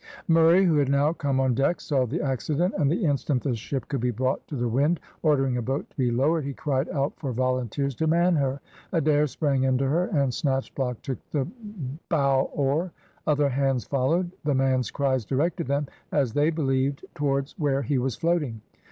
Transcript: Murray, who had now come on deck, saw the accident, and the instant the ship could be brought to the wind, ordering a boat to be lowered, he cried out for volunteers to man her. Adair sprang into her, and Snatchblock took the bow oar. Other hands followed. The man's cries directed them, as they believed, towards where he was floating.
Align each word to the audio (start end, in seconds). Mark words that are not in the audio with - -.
Murray, 0.27 0.65
who 0.65 0.77
had 0.77 0.89
now 0.89 1.13
come 1.13 1.39
on 1.39 1.53
deck, 1.53 1.79
saw 1.79 2.07
the 2.07 2.23
accident, 2.23 2.73
and 2.79 2.91
the 2.91 3.05
instant 3.05 3.43
the 3.43 3.55
ship 3.55 3.87
could 3.87 3.99
be 4.01 4.09
brought 4.09 4.47
to 4.47 4.55
the 4.55 4.67
wind, 4.67 4.99
ordering 5.21 5.57
a 5.57 5.61
boat 5.61 5.87
to 5.91 5.95
be 5.95 6.09
lowered, 6.09 6.43
he 6.43 6.53
cried 6.55 6.89
out 6.89 7.13
for 7.17 7.31
volunteers 7.31 7.93
to 7.93 8.07
man 8.07 8.35
her. 8.35 8.59
Adair 8.93 9.27
sprang 9.27 9.61
into 9.63 9.87
her, 9.87 10.05
and 10.07 10.31
Snatchblock 10.31 10.99
took 11.03 11.19
the 11.29 11.47
bow 12.09 12.49
oar. 12.51 12.91
Other 13.27 13.49
hands 13.49 13.85
followed. 13.85 14.31
The 14.43 14.55
man's 14.55 14.89
cries 14.89 15.23
directed 15.23 15.67
them, 15.67 15.85
as 16.11 16.33
they 16.33 16.49
believed, 16.49 17.05
towards 17.13 17.53
where 17.59 17.83
he 17.83 17.99
was 17.99 18.15
floating. 18.15 18.59